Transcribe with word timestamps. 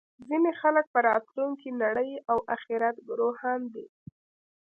ځینې 0.27 0.51
خلک 0.61 0.85
په 0.93 0.99
راتلونکې 1.09 1.69
نړۍ 1.83 2.11
او 2.31 2.37
اخرت 2.55 2.95
ګروهن 3.07 3.61
دي 3.73 3.85